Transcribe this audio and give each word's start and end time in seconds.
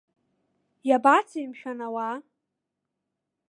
Иабацеи, 0.87 1.45
мшәан, 1.51 1.79
ауаа?! 1.87 2.17